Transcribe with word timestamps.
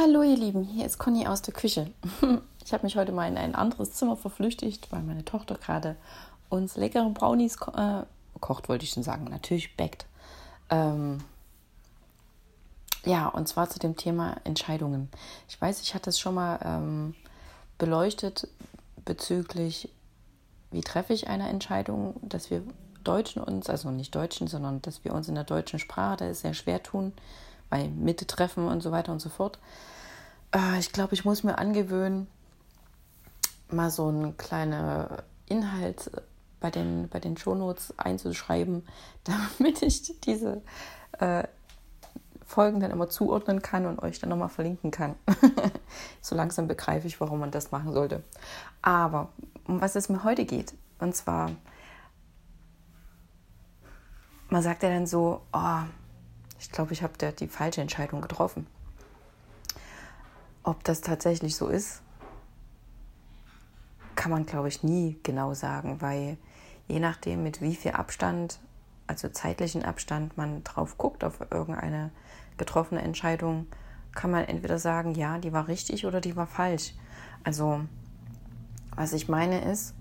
Hallo 0.00 0.22
ihr 0.22 0.36
Lieben, 0.36 0.62
hier 0.62 0.86
ist 0.86 0.98
Conny 0.98 1.26
aus 1.26 1.42
der 1.42 1.52
Küche. 1.52 1.90
Ich 2.64 2.72
habe 2.72 2.84
mich 2.84 2.96
heute 2.96 3.10
mal 3.10 3.26
in 3.26 3.36
ein 3.36 3.54
anderes 3.54 3.94
Zimmer 3.94 4.16
verflüchtigt, 4.16 4.92
weil 4.92 5.02
meine 5.02 5.24
Tochter 5.24 5.56
gerade 5.56 5.96
uns 6.50 6.76
leckere 6.76 7.08
Brownies 7.10 7.56
ko 7.56 7.72
äh, 7.72 8.04
kocht, 8.40 8.68
wollte 8.68 8.84
ich 8.84 8.90
schon 8.90 9.02
sagen, 9.02 9.24
natürlich 9.24 9.76
backt. 9.76 10.06
Ähm 10.70 11.18
ja, 13.04 13.26
und 13.26 13.48
zwar 13.48 13.70
zu 13.70 13.80
dem 13.80 13.96
Thema 13.96 14.36
Entscheidungen. 14.44 15.08
Ich 15.48 15.60
weiß, 15.60 15.80
ich 15.80 15.94
hatte 15.94 16.10
es 16.10 16.20
schon 16.20 16.34
mal 16.34 16.60
ähm, 16.62 17.14
beleuchtet 17.78 18.46
bezüglich, 19.04 19.90
wie 20.70 20.82
treffe 20.82 21.14
ich 21.14 21.26
eine 21.26 21.48
Entscheidung, 21.48 22.20
dass 22.22 22.50
wir 22.50 22.62
Deutschen 23.02 23.42
uns, 23.42 23.68
also 23.70 23.90
nicht 23.90 24.14
Deutschen, 24.14 24.46
sondern 24.46 24.80
dass 24.82 25.04
wir 25.04 25.12
uns 25.14 25.28
in 25.28 25.34
der 25.34 25.44
deutschen 25.44 25.80
Sprache 25.80 26.18
da 26.18 26.34
sehr 26.34 26.54
schwer 26.54 26.82
tun, 26.82 27.14
bei 27.70 27.88
Mitte 27.88 28.26
treffen 28.26 28.66
und 28.66 28.82
so 28.82 28.92
weiter 28.92 29.12
und 29.12 29.20
so 29.20 29.28
fort. 29.28 29.58
Äh, 30.54 30.78
ich 30.78 30.92
glaube, 30.92 31.14
ich 31.14 31.24
muss 31.24 31.44
mir 31.44 31.58
angewöhnen, 31.58 32.26
mal 33.70 33.90
so 33.90 34.08
einen 34.08 34.36
kleinen 34.36 35.06
Inhalt 35.46 36.10
bei 36.60 36.70
den, 36.70 37.08
bei 37.08 37.20
den 37.20 37.36
Shownotes 37.36 37.94
einzuschreiben, 37.98 38.86
damit 39.24 39.82
ich 39.82 40.20
diese 40.20 40.62
äh, 41.18 41.44
Folgen 42.44 42.80
dann 42.80 42.90
immer 42.90 43.10
zuordnen 43.10 43.60
kann 43.60 43.84
und 43.84 44.02
euch 44.02 44.18
dann 44.20 44.30
nochmal 44.30 44.48
verlinken 44.48 44.90
kann. 44.90 45.16
so 46.22 46.34
langsam 46.34 46.66
begreife 46.66 47.06
ich, 47.06 47.20
warum 47.20 47.40
man 47.40 47.50
das 47.50 47.72
machen 47.72 47.92
sollte. 47.92 48.22
Aber 48.80 49.28
um 49.66 49.82
was 49.82 49.96
es 49.96 50.08
mir 50.08 50.24
heute 50.24 50.46
geht, 50.46 50.72
und 50.98 51.14
zwar, 51.14 51.50
man 54.48 54.62
sagt 54.62 54.82
ja 54.82 54.88
dann 54.88 55.06
so, 55.06 55.42
oh, 55.52 55.82
ich 56.58 56.70
glaube, 56.70 56.92
ich 56.92 57.02
habe 57.02 57.14
die 57.32 57.48
falsche 57.48 57.80
Entscheidung 57.80 58.20
getroffen. 58.20 58.66
Ob 60.62 60.84
das 60.84 61.00
tatsächlich 61.00 61.56
so 61.56 61.68
ist, 61.68 62.02
kann 64.16 64.32
man, 64.32 64.46
glaube 64.46 64.68
ich, 64.68 64.82
nie 64.82 65.18
genau 65.22 65.54
sagen, 65.54 66.00
weil 66.00 66.36
je 66.88 66.98
nachdem, 66.98 67.42
mit 67.42 67.62
wie 67.62 67.76
viel 67.76 67.92
Abstand, 67.92 68.58
also 69.06 69.28
zeitlichen 69.28 69.84
Abstand, 69.84 70.36
man 70.36 70.64
drauf 70.64 70.98
guckt 70.98 71.22
auf 71.22 71.40
irgendeine 71.50 72.10
getroffene 72.56 73.00
Entscheidung, 73.00 73.66
kann 74.12 74.30
man 74.30 74.44
entweder 74.44 74.78
sagen, 74.78 75.14
ja, 75.14 75.38
die 75.38 75.52
war 75.52 75.68
richtig 75.68 76.04
oder 76.04 76.20
die 76.20 76.34
war 76.34 76.46
falsch. 76.46 76.94
Also, 77.44 77.80
was 78.96 79.12
ich 79.12 79.28
meine 79.28 79.64
ist, 79.70 79.94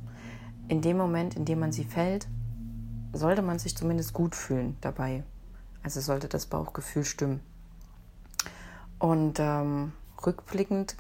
in 0.68 0.82
dem 0.82 0.98
Moment, 0.98 1.36
in 1.36 1.46
dem 1.46 1.60
man 1.60 1.72
sie 1.72 1.86
fällt, 1.86 2.28
sollte 3.14 3.44
man 3.44 3.60
sich 3.60 3.78
zumindest 3.78 4.14
gut 4.14 4.36
fühlen 4.36 4.76
dabei. 4.82 5.24
Also 5.84 6.02
sollte 6.02 6.28
das 6.28 6.46
Bauchgefühl 6.46 7.06
stimmen. 7.06 7.42
Und 9.00 9.40
ähm, 9.40 9.94
rückblickend 10.26 10.96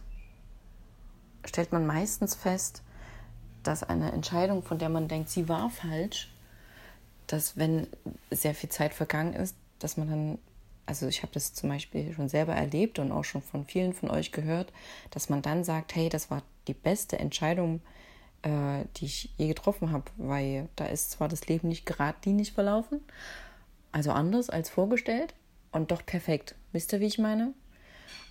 stellt 1.45 1.71
man 1.71 1.85
meistens 1.85 2.35
fest, 2.35 2.83
dass 3.63 3.83
eine 3.83 4.11
Entscheidung, 4.11 4.63
von 4.63 4.77
der 4.77 4.89
man 4.89 5.07
denkt, 5.07 5.29
sie 5.29 5.49
war 5.49 5.69
falsch, 5.69 6.31
dass 7.27 7.57
wenn 7.57 7.87
sehr 8.31 8.55
viel 8.55 8.69
Zeit 8.69 8.93
vergangen 8.93 9.33
ist, 9.33 9.55
dass 9.79 9.97
man 9.97 10.09
dann, 10.09 10.37
also 10.85 11.07
ich 11.07 11.21
habe 11.21 11.33
das 11.33 11.53
zum 11.53 11.69
Beispiel 11.69 12.13
schon 12.13 12.29
selber 12.29 12.53
erlebt 12.53 12.99
und 12.99 13.11
auch 13.11 13.25
schon 13.25 13.41
von 13.41 13.65
vielen 13.65 13.93
von 13.93 14.09
euch 14.09 14.31
gehört, 14.31 14.71
dass 15.11 15.29
man 15.29 15.41
dann 15.41 15.63
sagt, 15.63 15.95
hey, 15.95 16.09
das 16.09 16.31
war 16.31 16.43
die 16.67 16.73
beste 16.73 17.19
Entscheidung, 17.19 17.81
äh, 18.43 18.85
die 18.95 19.05
ich 19.05 19.33
je 19.37 19.47
getroffen 19.47 19.91
habe, 19.91 20.05
weil 20.17 20.69
da 20.75 20.85
ist 20.85 21.11
zwar 21.11 21.27
das 21.27 21.47
Leben 21.47 21.67
nicht 21.67 21.85
geradlinig 21.85 22.53
verlaufen, 22.53 23.01
also 23.97 24.11
anders 24.11 24.51
als 24.51 24.69
vorgestellt 24.69 25.33
und 25.71 25.89
doch 25.89 26.05
perfekt. 26.05 26.53
Wisst 26.71 26.93
ihr, 26.93 26.99
wie 26.99 27.07
ich 27.07 27.17
meine? 27.17 27.55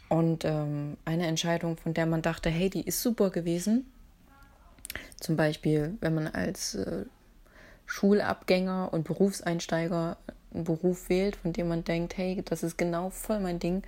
Und 0.08 0.44
ähm, 0.44 0.96
eine 1.04 1.26
Entscheidung, 1.26 1.76
von 1.76 1.92
der 1.92 2.06
man 2.06 2.22
dachte, 2.22 2.50
hey, 2.50 2.70
die 2.70 2.86
ist 2.86 3.02
super 3.02 3.30
gewesen. 3.30 3.90
Zum 5.18 5.36
Beispiel, 5.36 5.98
wenn 6.00 6.14
man 6.14 6.28
als 6.28 6.76
äh, 6.76 7.06
Schulabgänger 7.84 8.92
und 8.92 9.02
Berufseinsteiger 9.02 10.16
einen 10.54 10.62
Beruf 10.62 11.08
wählt, 11.08 11.34
von 11.34 11.52
dem 11.52 11.66
man 11.66 11.82
denkt, 11.82 12.16
hey, 12.16 12.40
das 12.44 12.62
ist 12.62 12.78
genau 12.78 13.10
voll 13.10 13.40
mein 13.40 13.58
Ding. 13.58 13.82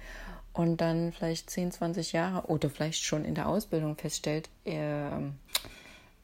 Und 0.53 0.81
dann 0.81 1.12
vielleicht 1.12 1.49
10, 1.49 1.71
20 1.71 2.11
Jahre 2.11 2.49
oder 2.49 2.71
vielleicht 2.71 3.05
schon 3.05 3.25
in 3.25 3.37
der 3.37 3.49
Ausbildung 3.49 3.97
feststellt, 3.97 4.49
äh, 4.65 5.21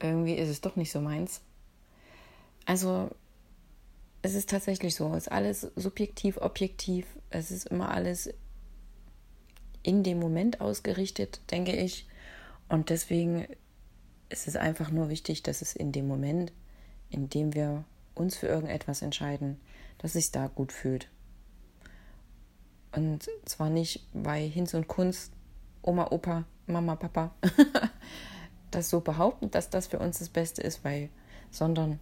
irgendwie 0.03 0.34
ist 0.34 0.48
es 0.48 0.60
doch 0.60 0.75
nicht 0.75 0.91
so 0.91 1.00
meins. 1.00 1.43
Also 2.66 3.10
es 4.24 4.34
ist 4.34 4.48
tatsächlich 4.48 4.94
so, 4.94 5.10
es 5.10 5.24
ist 5.24 5.32
alles 5.32 5.70
subjektiv, 5.76 6.38
objektiv, 6.38 7.06
es 7.28 7.50
ist 7.50 7.66
immer 7.66 7.90
alles 7.90 8.30
in 9.82 10.02
dem 10.02 10.18
Moment 10.18 10.62
ausgerichtet, 10.62 11.42
denke 11.50 11.76
ich. 11.76 12.08
Und 12.70 12.88
deswegen 12.88 13.46
ist 14.30 14.48
es 14.48 14.56
einfach 14.56 14.90
nur 14.90 15.10
wichtig, 15.10 15.42
dass 15.42 15.60
es 15.60 15.76
in 15.76 15.92
dem 15.92 16.08
Moment, 16.08 16.54
in 17.10 17.28
dem 17.28 17.52
wir 17.52 17.84
uns 18.14 18.34
für 18.34 18.46
irgendetwas 18.46 19.02
entscheiden, 19.02 19.60
dass 19.98 20.14
sich 20.14 20.30
da 20.30 20.46
gut 20.46 20.72
fühlt. 20.72 21.10
Und 22.92 23.28
zwar 23.44 23.68
nicht 23.68 24.06
bei 24.14 24.48
Hinz 24.48 24.72
und 24.72 24.88
Kunst, 24.88 25.32
Oma, 25.82 26.10
Opa, 26.12 26.46
Mama, 26.66 26.96
Papa, 26.96 27.34
das 28.70 28.88
so 28.88 29.00
behaupten, 29.00 29.50
dass 29.50 29.68
das 29.68 29.88
für 29.88 29.98
uns 29.98 30.20
das 30.20 30.30
Beste 30.30 30.62
ist, 30.62 30.82
weil, 30.82 31.10
sondern 31.50 32.00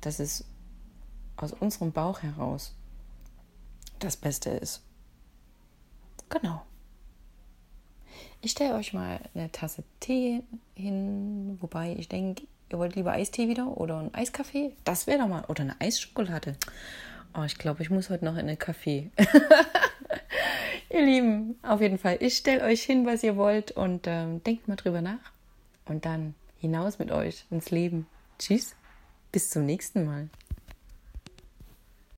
dass 0.00 0.18
es 0.18 0.46
aus 1.38 1.52
unserem 1.52 1.92
Bauch 1.92 2.22
heraus 2.22 2.74
das 3.98 4.16
Beste 4.16 4.50
ist. 4.50 4.82
Genau. 6.28 6.62
Ich 8.40 8.52
stelle 8.52 8.74
euch 8.74 8.92
mal 8.92 9.20
eine 9.34 9.50
Tasse 9.50 9.82
Tee 10.00 10.42
hin, 10.74 11.58
wobei 11.60 11.94
ich 11.98 12.08
denke, 12.08 12.44
ihr 12.70 12.78
wollt 12.78 12.94
lieber 12.94 13.12
Eistee 13.12 13.48
wieder 13.48 13.76
oder 13.76 13.98
ein 13.98 14.14
Eiskaffee. 14.14 14.76
Das 14.84 15.06
wäre 15.06 15.18
doch 15.18 15.28
mal. 15.28 15.44
Oder 15.48 15.62
eine 15.62 15.80
Eisschokolade. 15.80 16.56
Oh, 17.34 17.42
ich 17.42 17.58
glaube, 17.58 17.82
ich 17.82 17.90
muss 17.90 18.10
heute 18.10 18.24
noch 18.24 18.34
in 18.34 18.40
einen 18.40 18.58
Kaffee. 18.58 19.10
ihr 20.90 21.04
Lieben, 21.04 21.58
auf 21.62 21.80
jeden 21.80 21.98
Fall. 21.98 22.18
Ich 22.20 22.36
stelle 22.36 22.62
euch 22.64 22.82
hin, 22.82 23.06
was 23.06 23.22
ihr 23.22 23.36
wollt 23.36 23.72
und 23.72 24.06
ähm, 24.06 24.42
denkt 24.44 24.68
mal 24.68 24.76
drüber 24.76 25.02
nach. 25.02 25.32
Und 25.86 26.04
dann 26.04 26.34
hinaus 26.58 26.98
mit 26.98 27.10
euch 27.10 27.44
ins 27.50 27.70
Leben. 27.70 28.06
Tschüss, 28.38 28.74
bis 29.32 29.50
zum 29.50 29.66
nächsten 29.66 30.04
Mal. 30.04 30.28